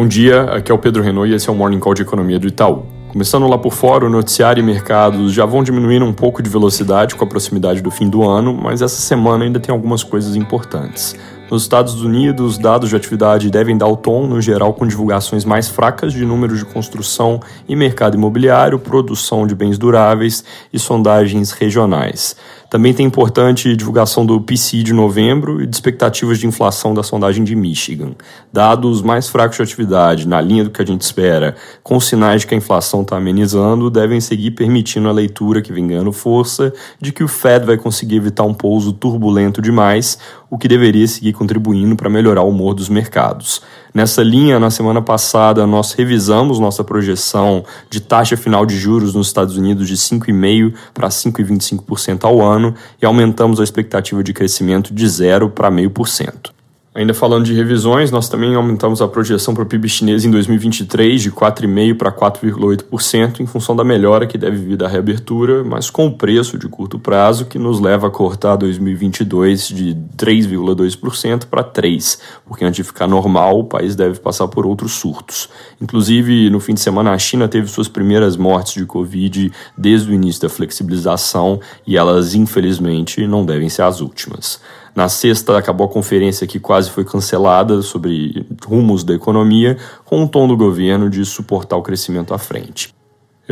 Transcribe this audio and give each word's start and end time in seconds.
Bom 0.00 0.08
dia, 0.08 0.44
aqui 0.44 0.72
é 0.72 0.74
o 0.74 0.78
Pedro 0.78 1.02
Renault 1.02 1.30
e 1.30 1.34
esse 1.34 1.50
é 1.50 1.52
o 1.52 1.54
Morning 1.54 1.78
Call 1.78 1.92
de 1.92 2.00
Economia 2.00 2.38
do 2.38 2.48
Itaú. 2.48 2.86
Começando 3.08 3.46
lá 3.46 3.58
por 3.58 3.70
fora, 3.70 4.06
o 4.06 4.08
noticiário 4.08 4.58
e 4.58 4.64
mercados 4.64 5.30
já 5.30 5.44
vão 5.44 5.62
diminuindo 5.62 6.06
um 6.06 6.12
pouco 6.14 6.42
de 6.42 6.48
velocidade 6.48 7.14
com 7.14 7.22
a 7.22 7.26
proximidade 7.26 7.82
do 7.82 7.90
fim 7.90 8.08
do 8.08 8.26
ano, 8.26 8.54
mas 8.54 8.80
essa 8.80 8.98
semana 8.98 9.44
ainda 9.44 9.60
tem 9.60 9.70
algumas 9.70 10.02
coisas 10.02 10.36
importantes. 10.36 11.14
Nos 11.50 11.62
Estados 11.62 12.00
Unidos, 12.00 12.56
dados 12.56 12.88
de 12.88 12.96
atividade 12.96 13.50
devem 13.50 13.76
dar 13.76 13.88
o 13.88 13.96
tom, 13.96 14.26
no 14.26 14.40
geral, 14.40 14.72
com 14.72 14.86
divulgações 14.86 15.44
mais 15.44 15.68
fracas 15.68 16.14
de 16.14 16.24
números 16.24 16.60
de 16.60 16.64
construção 16.64 17.38
e 17.68 17.76
mercado 17.76 18.16
imobiliário, 18.16 18.78
produção 18.78 19.46
de 19.46 19.54
bens 19.54 19.76
duráveis 19.76 20.42
e 20.72 20.78
sondagens 20.78 21.50
regionais. 21.50 22.36
Também 22.70 22.94
tem 22.94 23.04
importante 23.04 23.74
divulgação 23.74 24.24
do 24.24 24.40
PCI 24.40 24.84
de 24.84 24.92
novembro 24.92 25.60
e 25.60 25.66
de 25.66 25.74
expectativas 25.74 26.38
de 26.38 26.46
inflação 26.46 26.94
da 26.94 27.02
sondagem 27.02 27.42
de 27.42 27.56
Michigan. 27.56 28.12
Dados 28.52 29.02
mais 29.02 29.28
fracos 29.28 29.56
de 29.56 29.64
atividade, 29.64 30.28
na 30.28 30.40
linha 30.40 30.62
do 30.62 30.70
que 30.70 30.80
a 30.80 30.86
gente 30.86 31.00
espera, 31.00 31.56
com 31.82 31.98
sinais 31.98 32.42
de 32.42 32.46
que 32.46 32.54
a 32.54 32.56
inflação 32.56 33.02
está 33.02 33.16
amenizando, 33.16 33.90
devem 33.90 34.20
seguir 34.20 34.52
permitindo 34.52 35.08
a 35.08 35.12
leitura 35.12 35.60
que 35.60 35.72
vem 35.72 35.88
ganhando 35.88 36.12
força 36.12 36.72
de 37.00 37.12
que 37.12 37.24
o 37.24 37.28
Fed 37.28 37.66
vai 37.66 37.76
conseguir 37.76 38.14
evitar 38.14 38.44
um 38.44 38.54
pouso 38.54 38.92
turbulento 38.92 39.60
demais, 39.60 40.16
o 40.48 40.56
que 40.56 40.68
deveria 40.68 41.08
seguir 41.08 41.32
contribuindo 41.32 41.96
para 41.96 42.08
melhorar 42.08 42.42
o 42.42 42.50
humor 42.50 42.74
dos 42.74 42.88
mercados. 42.88 43.62
Nessa 43.92 44.22
linha, 44.22 44.60
na 44.60 44.70
semana 44.70 45.02
passada, 45.02 45.66
nós 45.66 45.92
revisamos 45.92 46.60
nossa 46.60 46.84
projeção 46.84 47.64
de 47.88 48.00
taxa 48.00 48.36
final 48.36 48.64
de 48.64 48.78
juros 48.78 49.14
nos 49.14 49.26
Estados 49.26 49.56
Unidos 49.56 49.88
de 49.88 49.96
5,5% 49.96 50.74
para 50.94 51.08
5,25% 51.08 52.24
ao 52.24 52.40
ano 52.40 52.74
e 53.02 53.06
aumentamos 53.06 53.58
a 53.60 53.64
expectativa 53.64 54.22
de 54.22 54.32
crescimento 54.32 54.94
de 54.94 55.06
0% 55.06 55.50
para 55.50 55.70
0,5%. 55.70 56.59
Ainda 56.92 57.14
falando 57.14 57.44
de 57.44 57.54
revisões, 57.54 58.10
nós 58.10 58.28
também 58.28 58.52
aumentamos 58.56 59.00
a 59.00 59.06
projeção 59.06 59.54
para 59.54 59.62
o 59.62 59.66
PIB 59.66 59.88
chinês 59.88 60.24
em 60.24 60.30
2023 60.30 61.22
de 61.22 61.30
4,5% 61.30 61.96
para 61.96 62.10
4,8%, 62.10 63.38
em 63.38 63.46
função 63.46 63.76
da 63.76 63.84
melhora 63.84 64.26
que 64.26 64.36
deve 64.36 64.56
vir 64.56 64.76
da 64.76 64.88
reabertura, 64.88 65.62
mas 65.62 65.88
com 65.88 66.08
o 66.08 66.12
preço 66.12 66.58
de 66.58 66.66
curto 66.66 66.98
prazo 66.98 67.44
que 67.44 67.60
nos 67.60 67.78
leva 67.78 68.08
a 68.08 68.10
cortar 68.10 68.56
2022 68.56 69.68
de 69.68 69.96
3,2% 70.16 71.44
para 71.46 71.62
3%, 71.62 72.18
porque 72.44 72.64
antes 72.64 72.78
de 72.78 72.82
ficar 72.82 73.06
normal, 73.06 73.60
o 73.60 73.64
país 73.64 73.94
deve 73.94 74.18
passar 74.18 74.48
por 74.48 74.66
outros 74.66 74.94
surtos. 74.94 75.48
Inclusive, 75.80 76.50
no 76.50 76.58
fim 76.58 76.74
de 76.74 76.80
semana, 76.80 77.12
a 77.12 77.18
China 77.18 77.46
teve 77.46 77.68
suas 77.68 77.86
primeiras 77.86 78.36
mortes 78.36 78.74
de 78.74 78.84
Covid 78.84 79.52
desde 79.78 80.10
o 80.10 80.12
início 80.12 80.42
da 80.42 80.48
flexibilização 80.48 81.60
e 81.86 81.96
elas, 81.96 82.34
infelizmente, 82.34 83.24
não 83.28 83.46
devem 83.46 83.68
ser 83.68 83.82
as 83.82 84.00
últimas. 84.00 84.60
Na 84.94 85.08
sexta, 85.08 85.56
acabou 85.56 85.86
a 85.86 85.90
conferência 85.90 86.46
que 86.46 86.58
quase 86.58 86.90
foi 86.90 87.04
cancelada 87.04 87.82
sobre 87.82 88.46
rumos 88.66 89.04
da 89.04 89.14
economia, 89.14 89.76
com 90.04 90.24
o 90.24 90.28
tom 90.28 90.48
do 90.48 90.56
governo 90.56 91.08
de 91.08 91.24
suportar 91.24 91.76
o 91.76 91.82
crescimento 91.82 92.34
à 92.34 92.38
frente. 92.38 92.92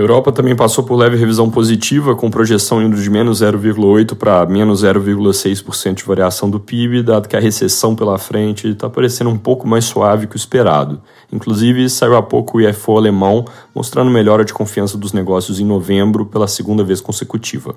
Europa 0.01 0.31
também 0.31 0.55
passou 0.55 0.85
por 0.85 0.95
leve 0.95 1.17
revisão 1.17 1.51
positiva, 1.51 2.15
com 2.15 2.31
projeção 2.31 2.81
indo 2.81 2.97
de 2.97 3.11
menos 3.11 3.43
0,8% 3.43 4.15
para 4.15 4.47
menos 4.47 4.85
0,6% 4.85 5.95
de 5.95 6.05
variação 6.05 6.49
do 6.49 6.61
PIB, 6.61 7.03
dado 7.03 7.29
que 7.29 7.35
a 7.35 7.41
recessão 7.41 7.97
pela 7.97 8.17
frente 8.17 8.69
está 8.69 8.89
parecendo 8.89 9.29
um 9.29 9.37
pouco 9.37 9.67
mais 9.67 9.87
suave 9.87 10.29
que 10.29 10.37
o 10.37 10.39
esperado. 10.39 11.03
Inclusive, 11.33 11.91
saiu 11.91 12.15
há 12.15 12.23
pouco 12.23 12.59
o 12.59 12.61
IFO 12.61 12.97
alemão 12.97 13.45
mostrando 13.75 14.09
melhora 14.09 14.45
de 14.45 14.55
confiança 14.55 14.97
dos 14.97 15.13
negócios 15.13 15.59
em 15.59 15.65
novembro 15.65 16.25
pela 16.25 16.47
segunda 16.47 16.85
vez 16.85 17.01
consecutiva. 17.01 17.75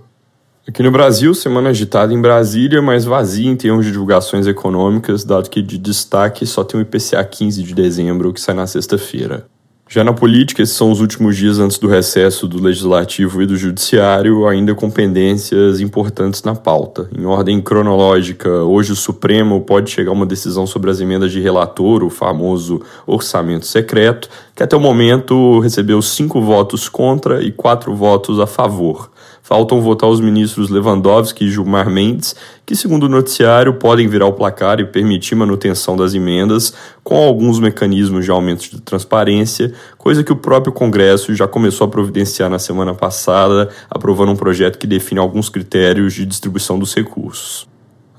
Aqui 0.67 0.83
no 0.83 0.91
Brasil, 0.91 1.33
semana 1.33 1.69
agitada 1.69 2.13
em 2.13 2.21
Brasília, 2.21 2.83
mas 2.83 3.03
vazia 3.03 3.49
em 3.49 3.55
termos 3.55 3.83
de 3.83 3.91
divulgações 3.91 4.45
econômicas, 4.45 5.23
dado 5.23 5.49
que 5.49 5.59
de 5.59 5.75
destaque 5.75 6.45
só 6.45 6.63
tem 6.63 6.79
o 6.79 6.83
IPCA 6.83 7.23
15 7.23 7.63
de 7.63 7.73
dezembro, 7.73 8.31
que 8.31 8.39
sai 8.39 8.53
na 8.53 8.67
sexta-feira. 8.67 9.47
Já 9.89 10.03
na 10.03 10.13
política, 10.13 10.61
esses 10.61 10.75
são 10.75 10.91
os 10.91 11.01
últimos 11.01 11.35
dias 11.35 11.57
antes 11.57 11.79
do 11.79 11.87
recesso 11.87 12.47
do 12.47 12.61
Legislativo 12.61 13.41
e 13.41 13.45
do 13.47 13.57
Judiciário, 13.57 14.47
ainda 14.47 14.75
com 14.75 14.89
pendências 14.89 15.81
importantes 15.81 16.43
na 16.43 16.53
pauta. 16.55 17.09
Em 17.17 17.25
ordem 17.25 17.59
cronológica, 17.59 18.49
hoje 18.49 18.93
o 18.93 18.95
Supremo 18.95 19.59
pode 19.61 19.89
chegar 19.89 20.11
a 20.11 20.13
uma 20.13 20.25
decisão 20.27 20.65
sobre 20.65 20.91
as 20.91 21.01
emendas 21.01 21.31
de 21.31 21.41
relator, 21.41 22.03
o 22.03 22.09
famoso 22.09 22.81
orçamento 23.05 23.65
secreto, 23.65 24.29
que 24.55 24.63
até 24.63 24.77
o 24.77 24.79
momento 24.79 25.59
recebeu 25.59 26.01
cinco 26.01 26.39
votos 26.39 26.87
contra 26.87 27.43
e 27.43 27.51
quatro 27.51 27.93
votos 27.93 28.39
a 28.39 28.47
favor. 28.47 29.10
Faltam 29.51 29.81
votar 29.81 30.09
os 30.09 30.21
ministros 30.21 30.69
Lewandowski 30.69 31.43
e 31.43 31.51
Gilmar 31.51 31.89
Mendes, 31.89 32.33
que, 32.65 32.73
segundo 32.73 33.03
o 33.03 33.09
noticiário, 33.09 33.73
podem 33.73 34.07
virar 34.07 34.27
o 34.27 34.31
placar 34.31 34.79
e 34.79 34.85
permitir 34.85 35.35
manutenção 35.35 35.97
das 35.97 36.13
emendas, 36.13 36.73
com 37.03 37.17
alguns 37.17 37.59
mecanismos 37.59 38.23
de 38.23 38.31
aumento 38.31 38.61
de 38.61 38.79
transparência, 38.79 39.73
coisa 39.97 40.23
que 40.23 40.31
o 40.31 40.37
próprio 40.37 40.71
Congresso 40.71 41.35
já 41.35 41.49
começou 41.49 41.83
a 41.83 41.89
providenciar 41.89 42.49
na 42.49 42.59
semana 42.59 42.93
passada, 42.93 43.67
aprovando 43.89 44.31
um 44.31 44.37
projeto 44.37 44.79
que 44.79 44.87
define 44.87 45.19
alguns 45.19 45.49
critérios 45.49 46.13
de 46.13 46.25
distribuição 46.25 46.79
dos 46.79 46.95
recursos. 46.95 47.70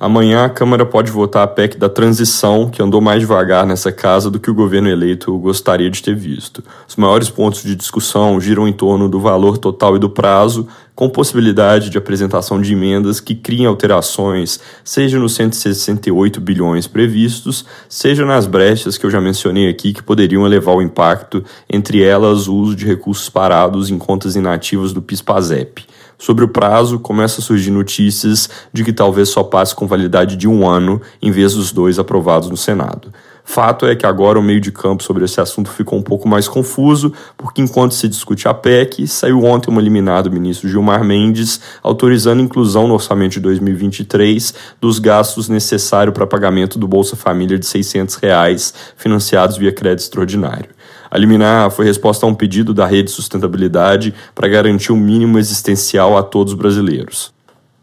Amanhã 0.02 0.44
a 0.44 0.48
Câmara 0.48 0.84
pode 0.84 1.12
votar 1.12 1.44
a 1.44 1.46
PEC 1.46 1.78
da 1.78 1.88
transição, 1.88 2.68
que 2.68 2.82
andou 2.82 3.00
mais 3.00 3.20
devagar 3.20 3.64
nessa 3.64 3.92
casa 3.92 4.28
do 4.28 4.40
que 4.40 4.50
o 4.50 4.54
governo 4.54 4.88
eleito 4.88 5.38
gostaria 5.38 5.88
de 5.88 6.02
ter 6.02 6.16
visto. 6.16 6.60
Os 6.88 6.96
maiores 6.96 7.30
pontos 7.30 7.62
de 7.62 7.76
discussão 7.76 8.40
giram 8.40 8.66
em 8.66 8.72
torno 8.72 9.08
do 9.08 9.20
valor 9.20 9.58
total 9.58 9.94
e 9.94 10.00
do 10.00 10.10
prazo, 10.10 10.66
com 10.92 11.08
possibilidade 11.08 11.88
de 11.88 11.98
apresentação 11.98 12.60
de 12.60 12.72
emendas 12.72 13.20
que 13.20 13.36
criem 13.36 13.66
alterações, 13.66 14.58
seja 14.82 15.20
nos 15.20 15.36
168 15.36 16.40
bilhões 16.40 16.88
previstos, 16.88 17.64
seja 17.88 18.26
nas 18.26 18.44
brechas 18.44 18.98
que 18.98 19.06
eu 19.06 19.10
já 19.10 19.20
mencionei 19.20 19.68
aqui 19.68 19.92
que 19.92 20.02
poderiam 20.02 20.44
elevar 20.44 20.74
o 20.74 20.82
impacto, 20.82 21.44
entre 21.70 22.02
elas 22.02 22.48
o 22.48 22.56
uso 22.56 22.74
de 22.74 22.84
recursos 22.84 23.28
parados 23.28 23.88
em 23.88 23.98
contas 23.98 24.34
inativas 24.34 24.92
do 24.92 25.00
PIS/PASEP. 25.00 25.86
Sobre 26.22 26.44
o 26.44 26.48
prazo, 26.48 27.00
começa 27.00 27.40
a 27.40 27.42
surgir 27.42 27.72
notícias 27.72 28.48
de 28.72 28.84
que 28.84 28.92
talvez 28.92 29.28
só 29.28 29.42
passe 29.42 29.74
com 29.74 29.88
validade 29.88 30.36
de 30.36 30.46
um 30.46 30.64
ano, 30.64 31.02
em 31.20 31.32
vez 31.32 31.52
dos 31.52 31.72
dois 31.72 31.98
aprovados 31.98 32.48
no 32.48 32.56
Senado. 32.56 33.12
Fato 33.44 33.86
é 33.86 33.96
que 33.96 34.06
agora 34.06 34.38
o 34.38 34.42
meio 34.42 34.60
de 34.60 34.70
campo 34.70 35.02
sobre 35.02 35.24
esse 35.24 35.40
assunto 35.40 35.68
ficou 35.70 35.98
um 35.98 36.02
pouco 36.02 36.28
mais 36.28 36.46
confuso, 36.46 37.12
porque 37.36 37.60
enquanto 37.60 37.92
se 37.92 38.08
discute 38.08 38.46
a 38.46 38.54
PEC, 38.54 39.06
saiu 39.06 39.44
ontem 39.44 39.70
uma 39.70 39.82
liminar 39.82 40.22
do 40.22 40.30
ministro 40.30 40.68
Gilmar 40.68 41.04
Mendes 41.04 41.60
autorizando 41.82 42.40
a 42.40 42.42
inclusão 42.42 42.86
no 42.86 42.94
orçamento 42.94 43.32
de 43.32 43.40
2023 43.40 44.54
dos 44.80 44.98
gastos 44.98 45.48
necessários 45.48 46.14
para 46.14 46.26
pagamento 46.26 46.78
do 46.78 46.86
Bolsa 46.86 47.16
Família 47.16 47.58
de 47.58 47.66
600 47.66 48.14
reais, 48.16 48.72
financiados 48.96 49.56
via 49.56 49.72
crédito 49.72 50.04
extraordinário. 50.04 50.70
A 51.10 51.18
liminar 51.18 51.70
foi 51.70 51.84
resposta 51.84 52.24
a 52.24 52.28
um 52.28 52.34
pedido 52.34 52.72
da 52.72 52.86
Rede 52.86 53.10
Sustentabilidade 53.10 54.14
para 54.34 54.48
garantir 54.48 54.92
o 54.92 54.94
um 54.94 54.98
mínimo 54.98 55.38
existencial 55.38 56.16
a 56.16 56.22
todos 56.22 56.54
os 56.54 56.58
brasileiros. 56.58 57.34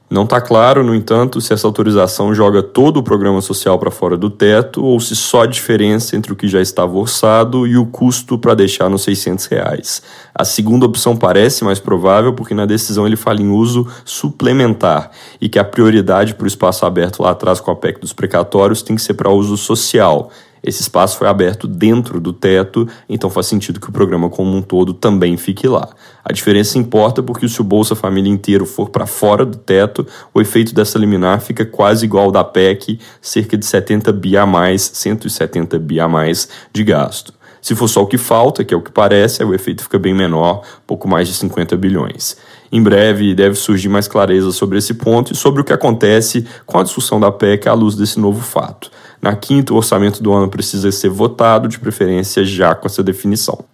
Não 0.09 0.23
está 0.23 0.41
claro, 0.41 0.83
no 0.83 0.95
entanto, 0.95 1.39
se 1.39 1.53
essa 1.53 1.67
autorização 1.67 2.33
joga 2.33 2.63
todo 2.63 2.97
o 2.97 3.03
programa 3.03 3.41
social 3.41 3.77
para 3.77 3.91
fora 3.91 4.17
do 4.17 4.27
teto 4.27 4.83
ou 4.83 4.99
se 4.99 5.15
só 5.15 5.43
a 5.43 5.45
diferença 5.45 6.15
entre 6.15 6.33
o 6.33 6.35
que 6.35 6.47
já 6.47 6.59
estava 6.59 6.97
orçado 6.97 7.67
e 7.67 7.77
o 7.77 7.85
custo 7.85 8.35
para 8.35 8.55
deixar 8.55 8.89
nos 8.89 9.03
600 9.03 9.45
reais. 9.45 10.01
A 10.33 10.43
segunda 10.43 10.87
opção 10.87 11.15
parece 11.15 11.63
mais 11.63 11.79
provável 11.79 12.33
porque 12.33 12.55
na 12.55 12.65
decisão 12.65 13.05
ele 13.05 13.15
fala 13.15 13.39
em 13.39 13.49
uso 13.49 13.85
suplementar 14.03 15.11
e 15.39 15.47
que 15.47 15.59
a 15.59 15.63
prioridade 15.63 16.33
para 16.33 16.45
o 16.45 16.47
espaço 16.47 16.87
aberto 16.87 17.21
lá 17.21 17.29
atrás 17.29 17.59
com 17.59 17.69
a 17.69 17.75
PEC 17.75 17.99
dos 17.99 18.11
precatórios 18.11 18.81
tem 18.81 18.95
que 18.95 19.03
ser 19.03 19.13
para 19.13 19.29
uso 19.29 19.57
social 19.57 20.31
esse 20.63 20.81
espaço 20.81 21.17
foi 21.17 21.27
aberto 21.27 21.67
dentro 21.67 22.19
do 22.19 22.33
teto, 22.33 22.87
então 23.07 23.29
faz 23.29 23.47
sentido 23.47 23.79
que 23.79 23.89
o 23.89 23.91
programa 23.91 24.29
como 24.29 24.55
um 24.55 24.61
todo 24.61 24.93
também 24.93 25.37
fique 25.37 25.67
lá. 25.67 25.89
A 26.23 26.33
diferença 26.33 26.77
importa 26.77 27.23
porque 27.23 27.47
se 27.47 27.61
o 27.61 27.63
Bolsa 27.63 27.95
Família 27.95 28.31
inteiro 28.31 28.65
for 28.65 28.89
para 28.89 29.05
fora 29.05 29.45
do 29.45 29.57
teto, 29.57 30.05
o 30.33 30.41
efeito 30.41 30.73
dessa 30.75 30.99
liminar 30.99 31.41
fica 31.41 31.65
quase 31.65 32.05
igual 32.05 32.25
ao 32.25 32.31
da 32.31 32.43
PEC, 32.43 32.99
cerca 33.21 33.57
de 33.57 33.65
70 33.65 34.11
bi 34.13 34.37
a 34.37 34.45
mais, 34.45 34.91
170 34.93 35.79
bi 35.79 35.99
a 35.99 36.07
mais 36.07 36.49
de 36.71 36.83
gasto. 36.83 37.38
Se 37.61 37.75
for 37.75 37.87
só 37.87 38.01
o 38.01 38.07
que 38.07 38.17
falta, 38.17 38.63
que 38.63 38.73
é 38.73 38.77
o 38.77 38.81
que 38.81 38.91
parece, 38.91 39.43
o 39.43 39.53
efeito 39.53 39.83
fica 39.83 39.99
bem 39.99 40.13
menor, 40.13 40.61
pouco 40.87 41.07
mais 41.07 41.27
de 41.27 41.33
50 41.33 41.75
bilhões. 41.77 42.37
Em 42.71 42.81
breve 42.81 43.33
deve 43.33 43.55
surgir 43.55 43.89
mais 43.89 44.07
clareza 44.07 44.51
sobre 44.51 44.77
esse 44.77 44.93
ponto 44.93 45.33
e 45.33 45.35
sobre 45.35 45.61
o 45.61 45.63
que 45.63 45.73
acontece 45.73 46.45
com 46.65 46.77
a 46.77 46.83
discussão 46.83 47.19
da 47.19 47.31
PEC 47.31 47.67
à 47.67 47.73
luz 47.73 47.95
desse 47.95 48.19
novo 48.19 48.41
fato. 48.41 48.91
Na 49.21 49.35
quinta, 49.35 49.73
o 49.73 49.77
orçamento 49.77 50.23
do 50.23 50.31
ano 50.31 50.49
precisa 50.49 50.91
ser 50.91 51.09
votado, 51.09 51.67
de 51.67 51.79
preferência 51.79 52.45
já 52.45 52.73
com 52.73 52.87
essa 52.87 53.03
definição. 53.03 53.65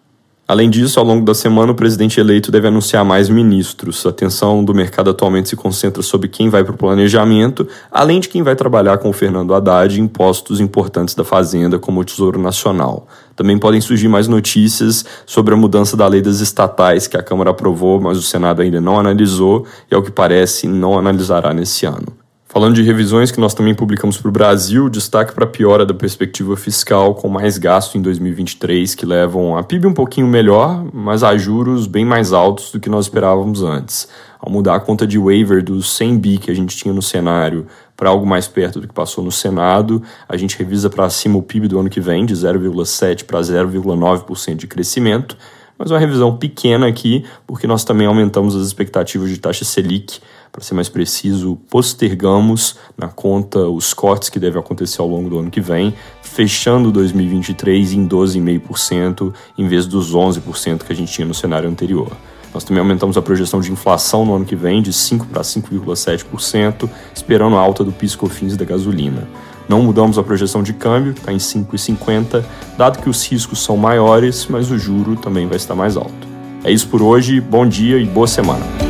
Além 0.47 0.69
disso, 0.69 0.99
ao 0.99 1.05
longo 1.05 1.25
da 1.25 1.33
semana, 1.33 1.71
o 1.71 1.75
presidente 1.75 2.19
eleito 2.19 2.51
deve 2.51 2.67
anunciar 2.67 3.03
mais 3.03 3.29
ministros. 3.29 4.05
A 4.05 4.09
atenção 4.09 4.63
do 4.63 4.75
mercado 4.75 5.09
atualmente 5.09 5.49
se 5.49 5.55
concentra 5.55 6.03
sobre 6.03 6.27
quem 6.27 6.49
vai 6.49 6.63
para 6.63 6.73
o 6.73 6.77
planejamento, 6.77 7.67
além 7.91 8.19
de 8.19 8.29
quem 8.29 8.43
vai 8.43 8.55
trabalhar 8.55 8.99
com 8.99 9.09
o 9.09 9.13
Fernando 9.13 9.55
Haddad 9.55 9.99
em 9.99 10.07
postos 10.07 10.59
importantes 10.59 11.15
da 11.15 11.23
Fazenda, 11.23 11.79
como 11.79 11.99
o 11.99 12.05
Tesouro 12.05 12.39
Nacional. 12.39 13.07
Também 13.35 13.57
podem 13.57 13.81
surgir 13.81 14.07
mais 14.07 14.27
notícias 14.27 15.03
sobre 15.25 15.55
a 15.55 15.57
mudança 15.57 15.97
da 15.97 16.05
lei 16.07 16.21
das 16.21 16.41
estatais, 16.41 17.07
que 17.07 17.17
a 17.17 17.23
Câmara 17.23 17.49
aprovou, 17.49 17.99
mas 17.99 18.15
o 18.15 18.21
Senado 18.21 18.61
ainda 18.61 18.79
não 18.79 18.99
analisou 18.99 19.65
e, 19.89 19.95
ao 19.95 20.03
que 20.03 20.11
parece, 20.11 20.67
não 20.67 20.95
analisará 20.95 21.55
nesse 21.55 21.87
ano. 21.87 22.24
Falando 22.55 22.75
de 22.75 22.83
revisões 22.83 23.31
que 23.31 23.39
nós 23.41 23.53
também 23.53 23.75
publicamos 23.75 24.15
para 24.15 24.29
o 24.29 24.31
Brasil, 24.31 24.87
destaque 24.89 25.33
para 25.33 25.43
a 25.43 25.47
piora 25.47 25.85
da 25.85 25.93
perspectiva 25.93 26.55
fiscal, 26.55 27.13
com 27.13 27.27
mais 27.27 27.57
gasto 27.57 27.97
em 27.97 28.01
2023, 28.01 28.95
que 28.95 29.05
levam 29.05 29.57
a 29.57 29.61
PIB 29.61 29.87
um 29.87 29.93
pouquinho 29.93 30.25
melhor, 30.25 30.85
mas 30.93 31.21
a 31.21 31.35
juros 31.35 31.85
bem 31.85 32.05
mais 32.05 32.31
altos 32.31 32.71
do 32.71 32.79
que 32.79 32.89
nós 32.89 33.07
esperávamos 33.07 33.61
antes. 33.61 34.07
Ao 34.39 34.49
mudar 34.49 34.75
a 34.75 34.79
conta 34.79 35.05
de 35.05 35.19
waiver 35.19 35.61
dos 35.61 35.97
100 35.97 36.17
bi 36.17 36.37
que 36.37 36.49
a 36.49 36.53
gente 36.53 36.77
tinha 36.77 36.93
no 36.93 37.01
cenário 37.01 37.67
para 37.97 38.09
algo 38.09 38.25
mais 38.25 38.47
perto 38.47 38.79
do 38.79 38.87
que 38.87 38.93
passou 38.93 39.21
no 39.21 39.33
Senado, 39.33 40.01
a 40.25 40.37
gente 40.37 40.57
revisa 40.57 40.89
para 40.89 41.09
cima 41.09 41.37
o 41.37 41.43
PIB 41.43 41.67
do 41.67 41.77
ano 41.77 41.89
que 41.89 41.99
vem, 41.99 42.25
de 42.25 42.33
0,7% 42.33 43.25
para 43.25 43.41
0,9% 43.41 44.55
de 44.55 44.65
crescimento, 44.65 45.35
mas 45.77 45.91
uma 45.91 45.99
revisão 45.99 46.37
pequena 46.37 46.87
aqui, 46.87 47.25
porque 47.45 47.67
nós 47.67 47.83
também 47.83 48.07
aumentamos 48.07 48.55
as 48.55 48.65
expectativas 48.65 49.29
de 49.29 49.39
taxa 49.39 49.65
Selic 49.65 50.21
para 50.55 50.63
ser 50.63 50.73
mais 50.73 50.87
preciso, 50.87 51.57
postergamos 51.69 52.77
na 52.97 53.09
conta 53.09 53.59
os 53.67 53.93
cortes 53.93 54.29
que 54.29 54.39
devem 54.39 54.57
acontecer 54.57 55.01
ao 55.01 55.07
longo 55.07 55.29
do 55.29 55.37
ano 55.37 55.51
que 55.51 55.59
vem, 55.59 55.93
fechando 56.21 56.93
2023 56.93 57.91
em 57.91 58.07
12,5% 58.07 59.33
em 59.57 59.67
vez 59.67 59.85
dos 59.85 60.15
11% 60.15 60.83
que 60.85 60.93
a 60.93 60.95
gente 60.95 61.11
tinha 61.11 61.27
no 61.27 61.33
cenário 61.33 61.69
anterior. 61.69 62.09
Nós 62.53 62.63
também 62.63 62.79
aumentamos 62.79 63.17
a 63.17 63.21
projeção 63.21 63.59
de 63.59 63.69
inflação 63.69 64.25
no 64.25 64.33
ano 64.33 64.45
que 64.45 64.55
vem 64.55 64.81
de 64.81 64.93
5 64.93 65.25
para 65.25 65.41
5,7%, 65.41 66.89
esperando 67.13 67.57
a 67.57 67.59
alta 67.59 67.83
do 67.83 67.91
PIS/COFINS 67.91 68.55
da 68.55 68.63
gasolina. 68.63 69.27
Não 69.67 69.81
mudamos 69.81 70.17
a 70.17 70.23
projeção 70.23 70.63
de 70.63 70.71
câmbio, 70.71 71.11
está 71.11 71.33
em 71.33 71.37
5,50, 71.37 72.45
dado 72.77 72.99
que 72.99 73.09
os 73.09 73.29
riscos 73.29 73.61
são 73.61 73.75
maiores, 73.75 74.47
mas 74.49 74.71
o 74.71 74.77
juro 74.77 75.17
também 75.17 75.47
vai 75.47 75.57
estar 75.57 75.75
mais 75.75 75.97
alto. 75.97 76.25
É 76.63 76.71
isso 76.71 76.87
por 76.87 77.01
hoje, 77.01 77.41
bom 77.41 77.67
dia 77.67 77.97
e 77.97 78.05
boa 78.05 78.25
semana. 78.25 78.84